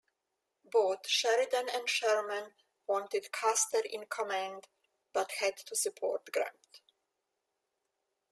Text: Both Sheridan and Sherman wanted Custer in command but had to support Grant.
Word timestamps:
Both 0.65 1.07
Sheridan 1.07 1.69
and 1.69 1.87
Sherman 1.87 2.55
wanted 2.87 3.31
Custer 3.31 3.83
in 3.87 4.07
command 4.07 4.67
but 5.13 5.33
had 5.33 5.57
to 5.67 5.75
support 5.75 6.31
Grant. 6.31 6.81